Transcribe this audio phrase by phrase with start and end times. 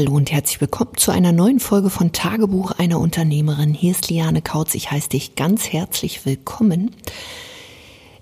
[0.00, 3.74] Hallo und herzlich willkommen zu einer neuen Folge von Tagebuch einer Unternehmerin.
[3.74, 4.74] Hier ist Liane Kautz.
[4.74, 6.96] Ich heiße dich ganz herzlich willkommen.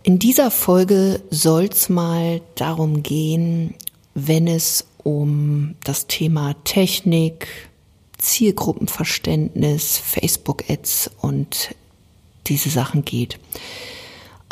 [0.03, 3.75] In dieser Folge soll es mal darum gehen,
[4.15, 7.47] wenn es um das Thema Technik,
[8.19, 11.77] Zielgruppenverständnis, Facebook-Ads und
[12.49, 13.39] diese Sachen geht.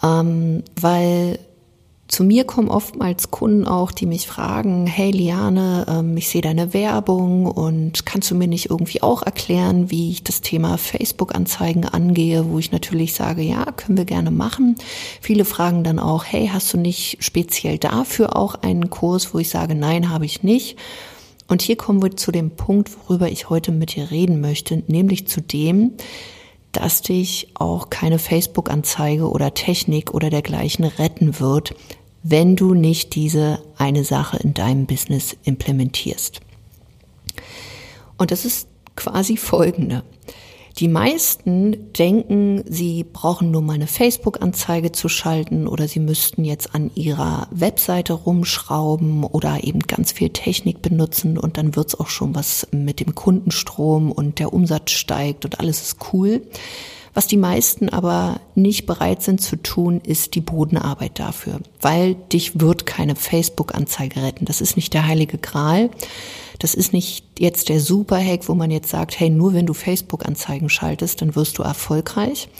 [0.00, 1.40] Ähm, weil
[2.08, 6.72] zu mir kommen oftmals Kunden auch, die mich fragen, hey Liane, ähm, ich sehe deine
[6.72, 12.48] Werbung und kannst du mir nicht irgendwie auch erklären, wie ich das Thema Facebook-Anzeigen angehe,
[12.48, 14.76] wo ich natürlich sage, ja, können wir gerne machen.
[15.20, 19.50] Viele fragen dann auch, hey, hast du nicht speziell dafür auch einen Kurs, wo ich
[19.50, 20.78] sage, nein, habe ich nicht.
[21.48, 25.26] Und hier kommen wir zu dem Punkt, worüber ich heute mit dir reden möchte, nämlich
[25.26, 25.92] zu dem,
[26.76, 31.74] dass dich auch keine Facebook-Anzeige oder Technik oder dergleichen retten wird,
[32.28, 36.40] wenn du nicht diese eine Sache in deinem Business implementierst.
[38.18, 40.02] Und das ist quasi folgende.
[40.78, 46.74] Die meisten denken, sie brauchen nur mal eine Facebook-Anzeige zu schalten oder sie müssten jetzt
[46.74, 52.34] an ihrer Webseite rumschrauben oder eben ganz viel Technik benutzen und dann wird's auch schon
[52.34, 56.42] was mit dem Kundenstrom und der Umsatz steigt und alles ist cool.
[57.16, 62.60] Was die meisten aber nicht bereit sind zu tun, ist die Bodenarbeit dafür, weil dich
[62.60, 64.44] wird keine Facebook-Anzeige retten.
[64.44, 65.88] Das ist nicht der heilige Gral.
[66.58, 70.68] Das ist nicht jetzt der Super-Hack, wo man jetzt sagt, hey, nur wenn du Facebook-Anzeigen
[70.68, 72.50] schaltest, dann wirst du erfolgreich.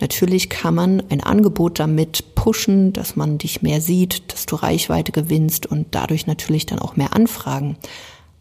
[0.00, 5.12] Natürlich kann man ein Angebot damit pushen, dass man dich mehr sieht, dass du Reichweite
[5.12, 7.76] gewinnst und dadurch natürlich dann auch mehr Anfragen.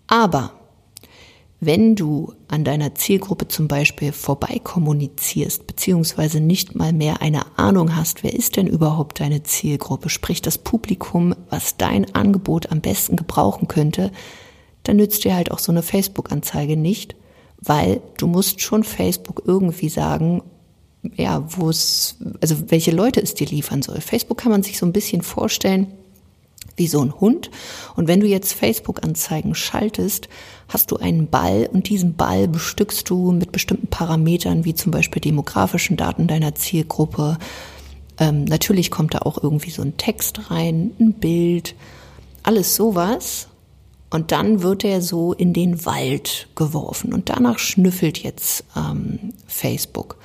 [0.08, 0.54] Aber
[1.66, 7.96] wenn du an deiner Zielgruppe zum Beispiel vorbei kommunizierst, beziehungsweise nicht mal mehr eine Ahnung
[7.96, 13.16] hast, wer ist denn überhaupt deine Zielgruppe, sprich das Publikum, was dein Angebot am besten
[13.16, 14.12] gebrauchen könnte,
[14.84, 17.16] dann nützt dir halt auch so eine Facebook-Anzeige nicht,
[17.60, 20.44] weil du musst schon Facebook irgendwie sagen,
[21.16, 24.02] ja, wo es, also welche Leute es dir liefern soll.
[24.02, 25.88] Facebook kann man sich so ein bisschen vorstellen,
[26.76, 27.52] wie so ein Hund.
[27.96, 30.28] Und wenn du jetzt Facebook-Anzeigen schaltest,
[30.68, 35.22] hast du einen Ball und diesen Ball bestückst du mit bestimmten Parametern, wie zum Beispiel
[35.22, 37.38] demografischen Daten deiner Zielgruppe.
[38.20, 41.76] Ähm, natürlich kommt da auch irgendwie so ein Text rein, ein Bild,
[42.44, 43.48] alles sowas.
[44.10, 50.18] Und dann wird er so in den Wald geworfen und danach schnüffelt jetzt ähm, Facebook.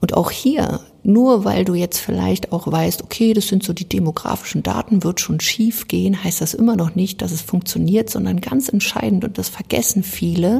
[0.00, 3.88] Und auch hier, nur weil du jetzt vielleicht auch weißt, okay, das sind so die
[3.88, 8.40] demografischen Daten, wird schon schief gehen, heißt das immer noch nicht, dass es funktioniert, sondern
[8.40, 10.58] ganz entscheidend, und das vergessen viele,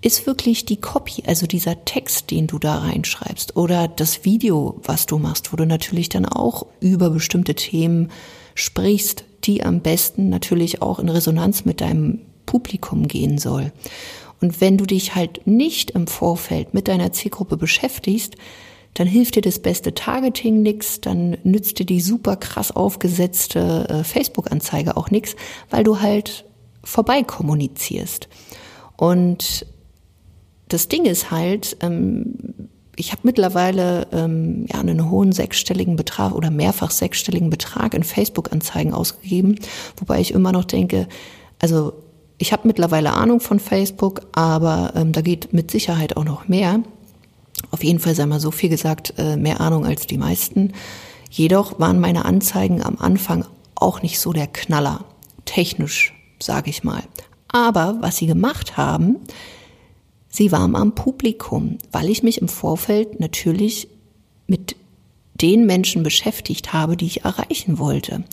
[0.00, 5.06] ist wirklich die Copy, also dieser Text, den du da reinschreibst oder das Video, was
[5.06, 8.10] du machst, wo du natürlich dann auch über bestimmte Themen
[8.56, 13.72] sprichst, die am besten natürlich auch in Resonanz mit deinem Publikum gehen soll.
[14.42, 18.34] Und wenn du dich halt nicht im Vorfeld mit deiner Zielgruppe beschäftigst,
[18.94, 24.04] dann hilft dir das beste Targeting nix, dann nützt dir die super krass aufgesetzte äh,
[24.04, 25.36] Facebook-Anzeige auch nix,
[25.70, 26.44] weil du halt
[26.84, 28.28] vorbei kommunizierst.
[28.96, 29.64] Und
[30.68, 32.34] das Ding ist halt, ähm,
[32.96, 39.58] ich habe mittlerweile ähm, einen hohen sechsstelligen Betrag oder mehrfach sechsstelligen Betrag in Facebook-Anzeigen ausgegeben,
[39.96, 41.08] wobei ich immer noch denke,
[41.60, 41.94] also
[42.42, 46.80] ich habe mittlerweile Ahnung von Facebook, aber ähm, da geht mit Sicherheit auch noch mehr.
[47.70, 50.72] Auf jeden Fall sei mal so viel gesagt, äh, mehr Ahnung als die meisten.
[51.30, 53.44] Jedoch waren meine Anzeigen am Anfang
[53.76, 55.04] auch nicht so der Knaller,
[55.44, 57.04] technisch, sage ich mal.
[57.46, 59.18] Aber was sie gemacht haben,
[60.28, 63.86] sie waren am Publikum, weil ich mich im Vorfeld natürlich
[64.48, 64.74] mit
[65.34, 68.24] den Menschen beschäftigt habe, die ich erreichen wollte.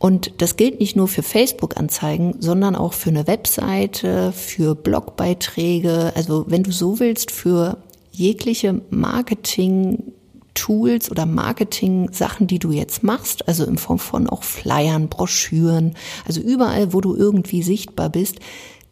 [0.00, 6.12] Und das gilt nicht nur für Facebook-Anzeigen, sondern auch für eine Webseite, für Blogbeiträge.
[6.14, 7.76] Also wenn du so willst, für
[8.10, 15.94] jegliche Marketing-Tools oder Marketing-Sachen, die du jetzt machst, also in Form von auch Flyern, Broschüren,
[16.26, 18.38] also überall, wo du irgendwie sichtbar bist,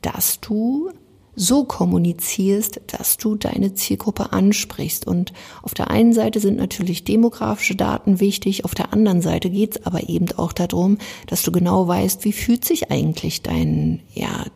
[0.02, 0.90] dass du
[1.38, 5.06] so kommunizierst, dass du deine Zielgruppe ansprichst.
[5.06, 5.32] Und
[5.62, 9.86] auf der einen Seite sind natürlich demografische Daten wichtig, auf der anderen Seite geht es
[9.86, 10.98] aber eben auch darum,
[11.28, 14.46] dass du genau weißt, wie fühlt sich eigentlich dein, ja,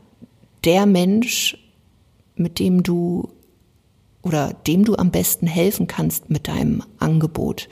[0.64, 1.56] der Mensch,
[2.34, 3.28] mit dem du
[4.22, 7.68] oder dem du am besten helfen kannst mit deinem Angebot.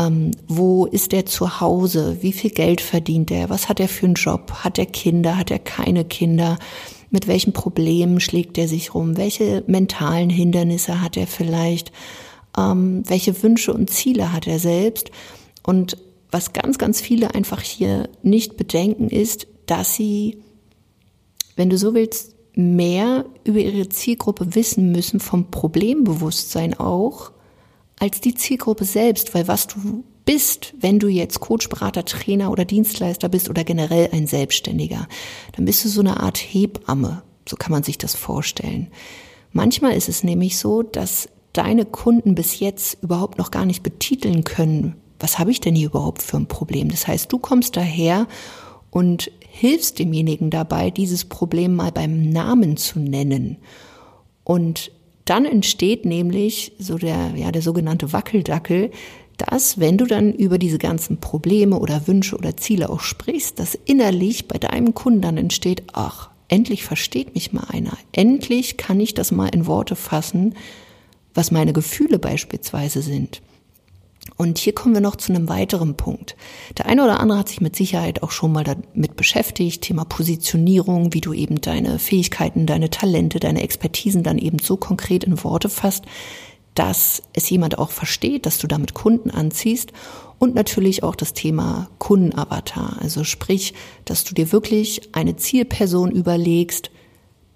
[0.00, 2.18] Ähm, wo ist er zu Hause?
[2.20, 3.50] Wie viel Geld verdient er?
[3.50, 4.50] Was hat er für einen Job?
[4.64, 5.36] Hat er Kinder?
[5.36, 6.58] Hat er keine Kinder?
[7.12, 11.90] mit welchen Problemen schlägt er sich rum, welche mentalen Hindernisse hat er vielleicht,
[12.56, 15.10] ähm, welche Wünsche und Ziele hat er selbst.
[15.64, 15.96] Und
[16.30, 20.38] was ganz, ganz viele einfach hier nicht bedenken ist, dass sie
[21.60, 27.32] wenn du so willst, mehr über ihre Zielgruppe wissen müssen, vom Problembewusstsein auch,
[28.00, 32.64] als die Zielgruppe selbst, weil was du bist, wenn du jetzt Coach, Berater, Trainer oder
[32.64, 35.06] Dienstleister bist oder generell ein Selbstständiger,
[35.52, 37.22] dann bist du so eine Art Hebamme.
[37.48, 38.88] So kann man sich das vorstellen.
[39.52, 44.44] Manchmal ist es nämlich so, dass deine Kunden bis jetzt überhaupt noch gar nicht betiteln
[44.44, 46.88] können, was habe ich denn hier überhaupt für ein Problem?
[46.88, 48.26] Das heißt, du kommst daher
[48.90, 53.58] und hilfst demjenigen dabei, dieses Problem mal beim Namen zu nennen.
[54.44, 54.90] Und
[55.30, 58.90] dann entsteht nämlich so der, ja, der sogenannte Wackeldackel,
[59.36, 63.78] dass, wenn du dann über diese ganzen Probleme oder Wünsche oder Ziele auch sprichst, dass
[63.84, 67.96] innerlich bei deinem Kunden dann entsteht, ach, endlich versteht mich mal einer.
[68.12, 70.56] Endlich kann ich das mal in Worte fassen,
[71.32, 73.40] was meine Gefühle beispielsweise sind.
[74.40, 76.34] Und hier kommen wir noch zu einem weiteren Punkt.
[76.78, 81.12] Der eine oder andere hat sich mit Sicherheit auch schon mal damit beschäftigt, Thema Positionierung,
[81.12, 85.68] wie du eben deine Fähigkeiten, deine Talente, deine Expertisen dann eben so konkret in Worte
[85.68, 86.06] fasst,
[86.74, 89.92] dass es jemand auch versteht, dass du damit Kunden anziehst
[90.38, 92.96] und natürlich auch das Thema Kundenavatar.
[92.98, 93.74] Also sprich,
[94.06, 96.90] dass du dir wirklich eine Zielperson überlegst,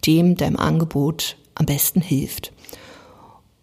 [0.06, 2.52] dem dein Angebot am besten hilft.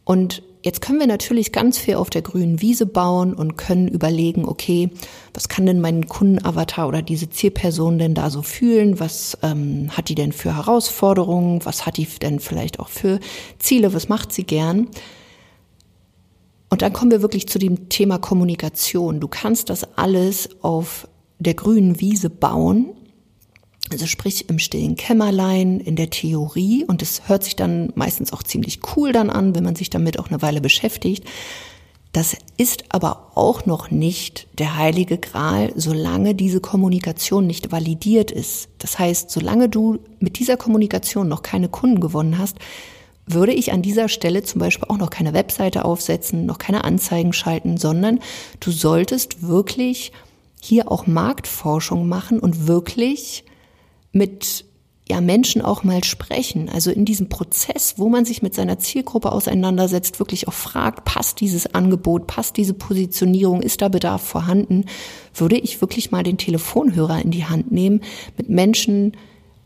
[0.05, 4.45] Und Jetzt können wir natürlich ganz viel auf der grünen Wiese bauen und können überlegen,
[4.45, 4.91] okay,
[5.33, 8.99] was kann denn mein Kundenavatar oder diese Zielperson denn da so fühlen?
[8.99, 11.65] Was ähm, hat die denn für Herausforderungen?
[11.65, 13.19] Was hat die denn vielleicht auch für
[13.57, 13.93] Ziele?
[13.93, 14.87] Was macht sie gern?
[16.69, 19.19] Und dann kommen wir wirklich zu dem Thema Kommunikation.
[19.19, 21.07] Du kannst das alles auf
[21.39, 22.91] der grünen Wiese bauen
[23.91, 26.85] also sprich im stillen Kämmerlein, in der Theorie.
[26.85, 30.17] Und es hört sich dann meistens auch ziemlich cool dann an, wenn man sich damit
[30.17, 31.25] auch eine Weile beschäftigt.
[32.13, 38.67] Das ist aber auch noch nicht der heilige Gral, solange diese Kommunikation nicht validiert ist.
[38.79, 42.57] Das heißt, solange du mit dieser Kommunikation noch keine Kunden gewonnen hast,
[43.27, 47.31] würde ich an dieser Stelle zum Beispiel auch noch keine Webseite aufsetzen, noch keine Anzeigen
[47.31, 48.19] schalten, sondern
[48.59, 50.11] du solltest wirklich
[50.61, 53.45] hier auch Marktforschung machen und wirklich
[54.11, 54.65] mit
[55.11, 56.69] ja, Menschen auch mal sprechen.
[56.69, 61.41] Also in diesem Prozess, wo man sich mit seiner Zielgruppe auseinandersetzt, wirklich auch fragt, passt
[61.41, 64.85] dieses Angebot, passt diese Positionierung, ist da Bedarf vorhanden,
[65.35, 68.01] würde ich wirklich mal den Telefonhörer in die Hand nehmen,
[68.37, 69.17] mit Menschen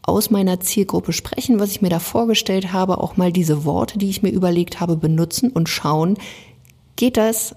[0.01, 4.09] aus meiner Zielgruppe sprechen, was ich mir da vorgestellt habe, auch mal diese Worte, die
[4.09, 6.17] ich mir überlegt habe, benutzen und schauen,
[6.95, 7.55] geht das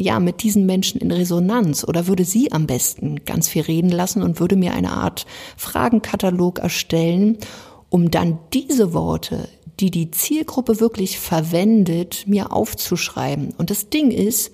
[0.00, 4.22] ja, mit diesen Menschen in Resonanz oder würde sie am besten ganz viel reden lassen
[4.22, 7.36] und würde mir eine Art Fragenkatalog erstellen,
[7.90, 9.48] um dann diese Worte,
[9.80, 13.54] die die Zielgruppe wirklich verwendet, mir aufzuschreiben.
[13.58, 14.52] Und das Ding ist,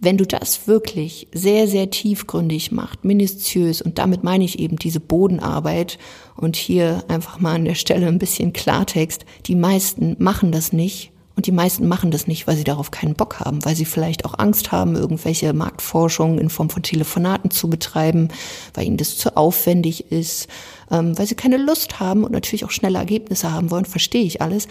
[0.00, 4.98] wenn du das wirklich sehr, sehr tiefgründig macht, minutiös, und damit meine ich eben diese
[4.98, 5.98] Bodenarbeit
[6.36, 11.12] und hier einfach mal an der Stelle ein bisschen Klartext, die meisten machen das nicht
[11.36, 14.24] und die meisten machen das nicht, weil sie darauf keinen Bock haben, weil sie vielleicht
[14.24, 18.28] auch Angst haben, irgendwelche Marktforschung in Form von Telefonaten zu betreiben,
[18.74, 20.48] weil ihnen das zu aufwendig ist,
[20.90, 24.42] ähm, weil sie keine Lust haben und natürlich auch schnelle Ergebnisse haben wollen, verstehe ich
[24.42, 24.68] alles.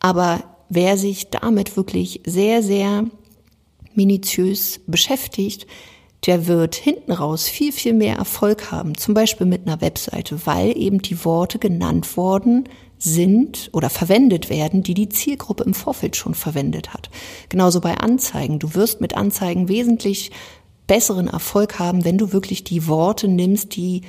[0.00, 3.04] Aber wer sich damit wirklich sehr, sehr
[3.94, 5.66] minutiös beschäftigt,
[6.26, 10.76] der wird hinten raus viel, viel mehr Erfolg haben, zum Beispiel mit einer Webseite, weil
[10.76, 12.68] eben die Worte genannt worden
[12.98, 17.08] sind oder verwendet werden, die die Zielgruppe im Vorfeld schon verwendet hat.
[17.48, 18.58] Genauso bei Anzeigen.
[18.58, 20.30] Du wirst mit Anzeigen wesentlich
[20.86, 24.02] besseren Erfolg haben, wenn du wirklich die Worte nimmst, die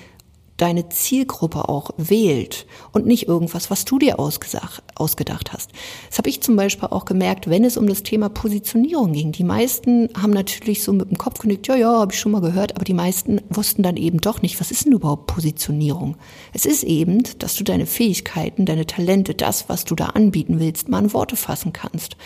[0.57, 5.71] deine Zielgruppe auch wählt und nicht irgendwas, was du dir ausgedacht hast.
[6.09, 9.31] Das habe ich zum Beispiel auch gemerkt, wenn es um das Thema Positionierung ging.
[9.31, 12.41] Die meisten haben natürlich so mit dem Kopf genickt, ja, ja, habe ich schon mal
[12.41, 16.15] gehört, aber die meisten wussten dann eben doch nicht, was ist denn überhaupt Positionierung?
[16.53, 20.89] Es ist eben, dass du deine Fähigkeiten, deine Talente, das, was du da anbieten willst,
[20.89, 22.17] mal in Worte fassen kannst.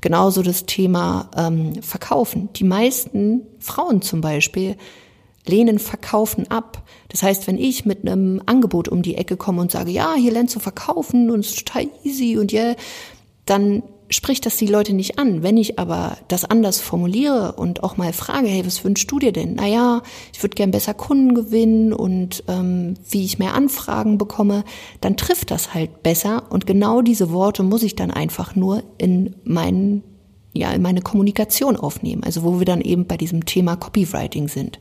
[0.00, 2.50] Genauso das Thema ähm, Verkaufen.
[2.54, 4.76] Die meisten Frauen zum Beispiel
[5.46, 6.82] lehnen Verkaufen ab.
[7.08, 10.32] Das heißt, wenn ich mit einem Angebot um die Ecke komme und sage, ja, hier
[10.32, 12.76] lernst du verkaufen und es ist total easy und ja, yeah,
[13.46, 15.42] dann spricht das die Leute nicht an.
[15.42, 19.32] Wenn ich aber das anders formuliere und auch mal frage, hey, was wünschst du dir
[19.32, 19.54] denn?
[19.54, 24.64] Naja, ich würde gern besser Kunden gewinnen und ähm, wie ich mehr Anfragen bekomme,
[25.00, 26.42] dann trifft das halt besser.
[26.50, 30.02] Und genau diese Worte muss ich dann einfach nur in meinen
[30.52, 32.24] ja, in meine Kommunikation aufnehmen.
[32.24, 34.78] Also wo wir dann eben bei diesem Thema Copywriting sind.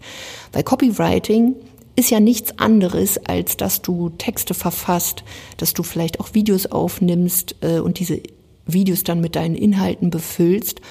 [0.52, 1.56] Weil Copywriting
[1.96, 5.24] ist ja nichts anderes, als dass du Texte verfasst,
[5.58, 8.22] dass du vielleicht auch Videos aufnimmst äh, und diese
[8.66, 10.82] Videos dann mit deinen Inhalten befüllst,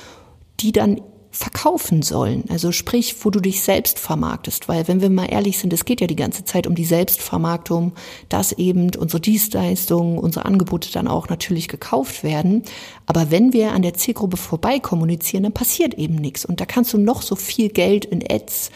[0.61, 1.01] die dann
[1.39, 2.45] verkaufen sollen.
[2.49, 4.69] Also sprich, wo du dich selbst vermarktest.
[4.69, 7.93] Weil wenn wir mal ehrlich sind, es geht ja die ganze Zeit um die Selbstvermarktung,
[8.29, 12.65] dass eben unsere Dienstleistungen, unsere Angebote dann auch natürlich gekauft werden.
[13.07, 16.45] Aber wenn wir an der Zielgruppe vorbei kommunizieren, dann passiert eben nichts.
[16.45, 18.71] Und da kannst du noch so viel Geld in Ads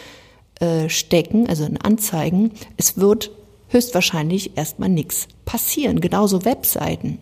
[0.61, 2.52] äh, stecken, also in Anzeigen.
[2.76, 3.33] Es wird
[3.71, 6.00] höchstwahrscheinlich erstmal nichts passieren.
[6.00, 7.19] Genauso Webseiten.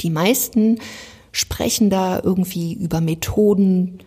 [0.00, 0.78] Die meisten
[1.30, 3.98] sprechen da irgendwie über Methoden,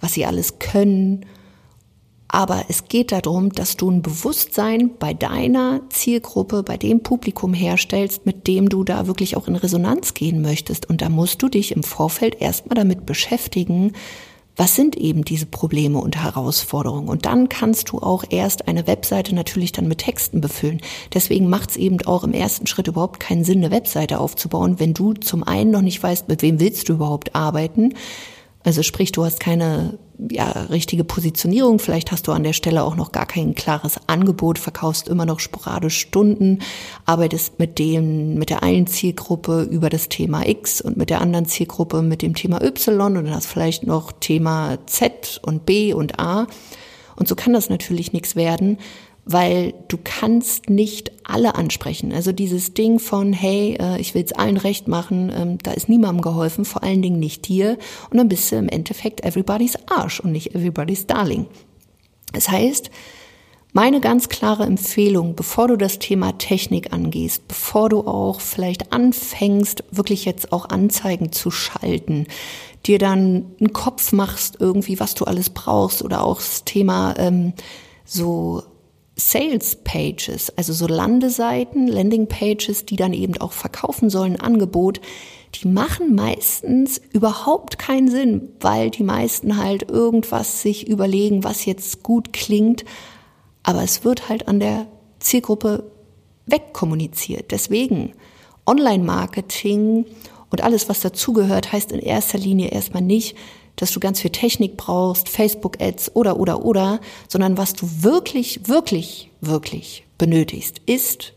[0.00, 1.26] was sie alles können.
[2.28, 8.26] Aber es geht darum, dass du ein Bewusstsein bei deiner Zielgruppe, bei dem Publikum herstellst,
[8.26, 10.88] mit dem du da wirklich auch in Resonanz gehen möchtest.
[10.88, 13.92] Und da musst du dich im Vorfeld erstmal damit beschäftigen,
[14.56, 17.08] was sind eben diese Probleme und Herausforderungen.
[17.08, 20.80] Und dann kannst du auch erst eine Webseite natürlich dann mit Texten befüllen.
[21.12, 24.94] Deswegen macht es eben auch im ersten Schritt überhaupt keinen Sinn, eine Webseite aufzubauen, wenn
[24.94, 27.94] du zum einen noch nicht weißt, mit wem willst du überhaupt arbeiten.
[28.66, 31.78] Also sprich, du hast keine ja, richtige Positionierung.
[31.78, 35.38] Vielleicht hast du an der Stelle auch noch gar kein klares Angebot, verkaufst immer noch
[35.38, 36.58] sporadisch Stunden,
[37.04, 41.46] arbeitest mit dem, mit der einen Zielgruppe über das Thema X und mit der anderen
[41.46, 46.18] Zielgruppe mit dem Thema Y und dann hast vielleicht noch Thema Z und B und
[46.18, 46.48] A.
[47.14, 48.78] Und so kann das natürlich nichts werden,
[49.28, 52.12] weil du kannst nicht alle ansprechen.
[52.12, 55.88] Also dieses Ding von, hey, äh, ich will es allen recht machen, ähm, da ist
[55.88, 57.76] niemandem geholfen, vor allen Dingen nicht dir.
[58.08, 61.46] Und dann bist du im Endeffekt everybody's Arsch und nicht everybody's Darling.
[62.32, 62.90] Das heißt,
[63.72, 69.82] meine ganz klare Empfehlung, bevor du das Thema Technik angehst, bevor du auch vielleicht anfängst,
[69.90, 72.28] wirklich jetzt auch Anzeigen zu schalten,
[72.86, 77.54] dir dann einen Kopf machst irgendwie, was du alles brauchst oder auch das Thema ähm,
[78.04, 78.62] so
[79.18, 85.00] Sales Pages, also so Landeseiten, Landing Pages, die dann eben auch verkaufen sollen, Angebot,
[85.54, 92.02] die machen meistens überhaupt keinen Sinn, weil die meisten halt irgendwas sich überlegen, was jetzt
[92.02, 92.84] gut klingt,
[93.62, 94.86] aber es wird halt an der
[95.18, 95.90] Zielgruppe
[96.44, 97.52] wegkommuniziert.
[97.52, 98.12] Deswegen
[98.66, 100.04] Online-Marketing
[100.50, 103.34] und alles, was dazugehört, heißt in erster Linie erstmal nicht,
[103.76, 109.30] dass du ganz viel Technik brauchst, Facebook-Ads oder, oder, oder, sondern was du wirklich, wirklich,
[109.40, 111.34] wirklich benötigst, ist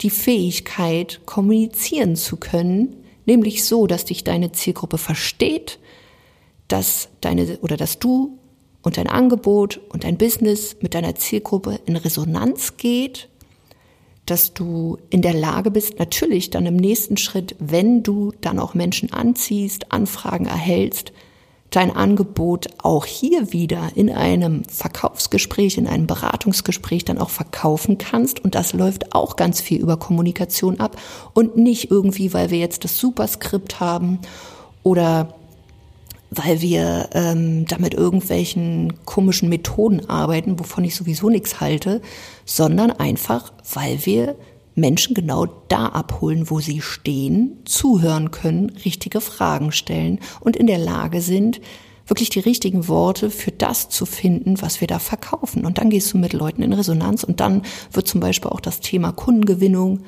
[0.00, 5.78] die Fähigkeit, kommunizieren zu können, nämlich so, dass dich deine Zielgruppe versteht,
[6.68, 8.38] dass deine, oder dass du
[8.82, 13.28] und dein Angebot und dein Business mit deiner Zielgruppe in Resonanz geht,
[14.24, 18.74] dass du in der Lage bist, natürlich dann im nächsten Schritt, wenn du dann auch
[18.74, 21.12] Menschen anziehst, Anfragen erhältst,
[21.70, 28.44] dein Angebot auch hier wieder in einem Verkaufsgespräch, in einem Beratungsgespräch dann auch verkaufen kannst.
[28.44, 30.96] Und das läuft auch ganz viel über Kommunikation ab
[31.32, 34.18] und nicht irgendwie, weil wir jetzt das Superskript haben
[34.82, 35.34] oder
[36.30, 42.00] weil wir ähm, damit irgendwelchen komischen Methoden arbeiten, wovon ich sowieso nichts halte,
[42.44, 44.36] sondern einfach, weil wir
[44.74, 50.78] Menschen genau da abholen, wo sie stehen, zuhören können, richtige Fragen stellen und in der
[50.78, 51.60] Lage sind,
[52.06, 55.64] wirklich die richtigen Worte für das zu finden, was wir da verkaufen.
[55.64, 57.62] Und dann gehst du mit Leuten in Resonanz und dann
[57.92, 60.00] wird zum Beispiel auch das Thema Kundengewinnung,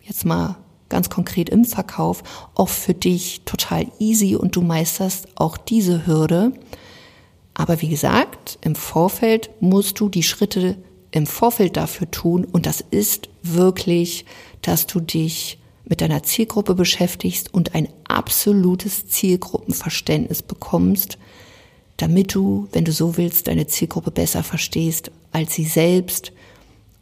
[0.00, 0.56] jetzt mal
[0.88, 2.22] ganz konkret im Verkauf,
[2.54, 6.52] auch für dich total easy und du meisterst auch diese Hürde.
[7.54, 10.76] Aber wie gesagt, im Vorfeld musst du die Schritte
[11.14, 14.24] im Vorfeld dafür tun und das ist wirklich,
[14.62, 21.18] dass du dich mit deiner Zielgruppe beschäftigst und ein absolutes Zielgruppenverständnis bekommst,
[21.98, 26.32] damit du, wenn du so willst, deine Zielgruppe besser verstehst als sie selbst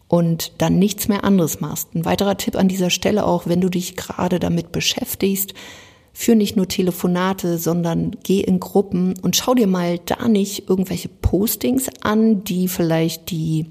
[0.08, 1.94] und dann nichts mehr anderes machst.
[1.94, 5.54] Ein weiterer Tipp an dieser Stelle auch, wenn du dich gerade damit beschäftigst,
[6.12, 11.08] führ nicht nur Telefonate, sondern geh in Gruppen und schau dir mal da nicht irgendwelche
[11.08, 13.66] Postings an, die vielleicht die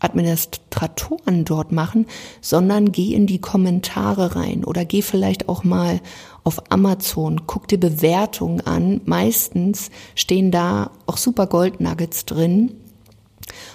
[0.00, 2.06] Administratoren dort machen,
[2.40, 6.00] sondern geh in die Kommentare rein oder geh vielleicht auch mal
[6.42, 9.00] auf Amazon, guck dir Bewertungen an.
[9.04, 12.72] Meistens stehen da auch super Goldnuggets drin.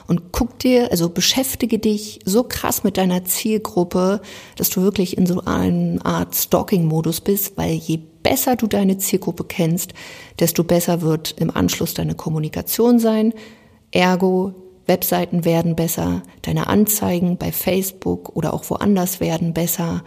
[0.07, 4.21] Und guck dir, also beschäftige dich so krass mit deiner Zielgruppe,
[4.55, 9.43] dass du wirklich in so einer Art Stalking-Modus bist, weil je besser du deine Zielgruppe
[9.43, 9.93] kennst,
[10.39, 13.33] desto besser wird im Anschluss deine Kommunikation sein.
[13.91, 14.53] Ergo,
[14.87, 20.03] Webseiten werden besser, deine Anzeigen bei Facebook oder auch woanders werden besser,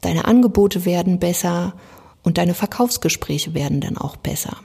[0.00, 1.74] deine Angebote werden besser
[2.22, 4.56] und deine Verkaufsgespräche werden dann auch besser.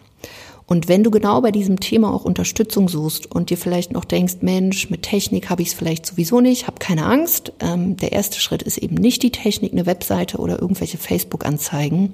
[0.71, 4.35] Und wenn du genau bei diesem Thema auch Unterstützung suchst und dir vielleicht noch denkst,
[4.39, 7.51] Mensch, mit Technik habe ich es vielleicht sowieso nicht, hab keine Angst.
[7.59, 12.13] Ähm, der erste Schritt ist eben nicht die Technik, eine Webseite oder irgendwelche Facebook-Anzeigen,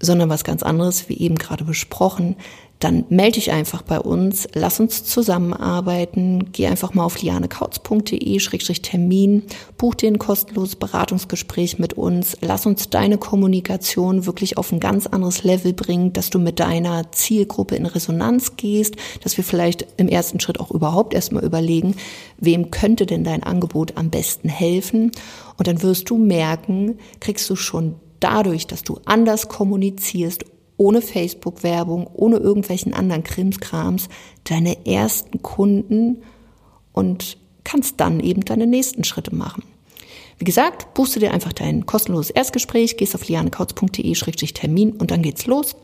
[0.00, 2.36] sondern was ganz anderes, wie eben gerade besprochen,
[2.82, 9.42] dann melde dich einfach bei uns, lass uns zusammenarbeiten, geh einfach mal auf lianekautz.de-termin,
[9.78, 15.06] buch dir ein kostenloses Beratungsgespräch mit uns, lass uns deine Kommunikation wirklich auf ein ganz
[15.06, 20.08] anderes Level bringen, dass du mit deiner Zielgruppe in Resonanz gehst, dass wir vielleicht im
[20.08, 21.94] ersten Schritt auch überhaupt erstmal überlegen,
[22.38, 25.12] wem könnte denn dein Angebot am besten helfen?
[25.56, 30.46] Und dann wirst du merken, kriegst du schon dadurch, dass du anders kommunizierst
[30.82, 34.08] ohne Facebook-Werbung, ohne irgendwelchen anderen Krimskrams,
[34.42, 36.22] deine ersten Kunden
[36.92, 39.62] und kannst dann eben deine nächsten Schritte machen.
[40.38, 45.46] Wie gesagt, buchst du dir einfach dein kostenloses Erstgespräch, gehst auf lianekautz.de-termin und dann geht's
[45.46, 45.76] los.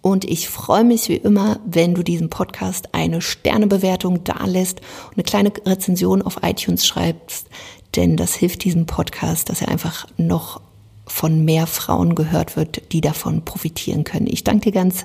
[0.00, 5.24] Und ich freue mich wie immer, wenn du diesem Podcast eine Sternebewertung dalässt und eine
[5.24, 7.48] kleine Rezension auf iTunes schreibst,
[7.96, 10.62] denn das hilft diesem Podcast, dass er einfach noch
[11.06, 14.26] von mehr Frauen gehört wird, die davon profitieren können.
[14.26, 15.04] Ich danke dir ganz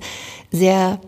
[0.51, 0.99] sehr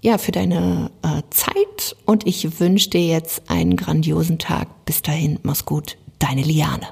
[0.00, 4.84] ja, für deine äh, Zeit und ich wünsche dir jetzt einen grandiosen Tag.
[4.84, 6.86] Bis dahin, mach's gut, deine Liane.